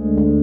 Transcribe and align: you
you 0.00 0.39